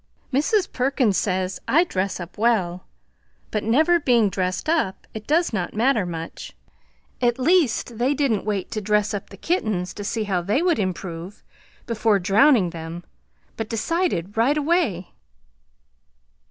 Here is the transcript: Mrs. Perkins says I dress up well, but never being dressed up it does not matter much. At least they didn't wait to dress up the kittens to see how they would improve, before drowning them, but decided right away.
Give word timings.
Mrs. 0.33 0.73
Perkins 0.73 1.15
says 1.15 1.59
I 1.67 1.83
dress 1.83 2.19
up 2.19 2.35
well, 2.35 2.87
but 3.51 3.63
never 3.63 3.99
being 3.99 4.29
dressed 4.31 4.67
up 4.67 5.05
it 5.13 5.27
does 5.27 5.53
not 5.53 5.75
matter 5.75 6.07
much. 6.07 6.53
At 7.21 7.37
least 7.37 7.99
they 7.99 8.15
didn't 8.15 8.43
wait 8.43 8.71
to 8.71 8.81
dress 8.81 9.13
up 9.13 9.29
the 9.29 9.37
kittens 9.37 9.93
to 9.93 10.03
see 10.03 10.23
how 10.23 10.41
they 10.41 10.63
would 10.63 10.79
improve, 10.79 11.43
before 11.85 12.17
drowning 12.17 12.71
them, 12.71 13.03
but 13.57 13.69
decided 13.69 14.35
right 14.35 14.57
away. 14.57 15.09